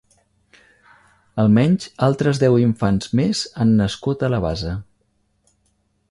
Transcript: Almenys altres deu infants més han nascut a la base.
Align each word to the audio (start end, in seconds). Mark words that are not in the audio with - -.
Almenys 1.41 1.91
altres 2.07 2.39
deu 2.43 2.57
infants 2.63 3.11
més 3.19 3.41
han 3.65 3.75
nascut 3.83 4.25
a 4.29 4.31
la 4.37 4.41
base. 4.47 4.73